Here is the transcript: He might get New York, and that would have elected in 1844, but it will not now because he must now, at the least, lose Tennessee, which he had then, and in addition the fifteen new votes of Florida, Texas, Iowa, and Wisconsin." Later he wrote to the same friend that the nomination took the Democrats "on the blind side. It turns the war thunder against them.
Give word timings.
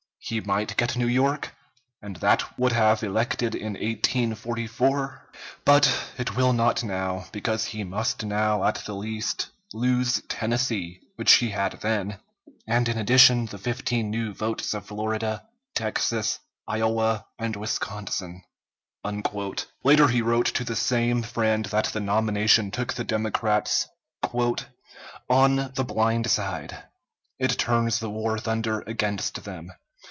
He 0.23 0.39
might 0.39 0.77
get 0.77 0.95
New 0.95 1.07
York, 1.07 1.53
and 2.01 2.15
that 2.17 2.57
would 2.57 2.73
have 2.73 3.01
elected 3.01 3.55
in 3.55 3.73
1844, 3.73 5.29
but 5.65 6.11
it 6.15 6.37
will 6.37 6.53
not 6.53 6.83
now 6.83 7.25
because 7.31 7.65
he 7.65 7.83
must 7.83 8.23
now, 8.23 8.63
at 8.63 8.75
the 8.85 8.93
least, 8.93 9.47
lose 9.73 10.21
Tennessee, 10.29 10.99
which 11.15 11.33
he 11.33 11.49
had 11.49 11.81
then, 11.81 12.19
and 12.67 12.87
in 12.87 12.99
addition 12.99 13.47
the 13.47 13.57
fifteen 13.57 14.11
new 14.11 14.31
votes 14.31 14.75
of 14.75 14.85
Florida, 14.85 15.47
Texas, 15.73 16.37
Iowa, 16.67 17.25
and 17.39 17.55
Wisconsin." 17.55 18.43
Later 19.03 20.07
he 20.07 20.21
wrote 20.21 20.45
to 20.45 20.63
the 20.63 20.75
same 20.75 21.23
friend 21.23 21.65
that 21.65 21.85
the 21.85 21.99
nomination 21.99 22.69
took 22.69 22.93
the 22.93 23.03
Democrats 23.03 23.87
"on 25.27 25.71
the 25.73 25.85
blind 25.85 26.29
side. 26.29 26.83
It 27.39 27.57
turns 27.57 27.97
the 27.99 28.11
war 28.11 28.37
thunder 28.37 28.81
against 28.85 29.43
them. 29.43 29.71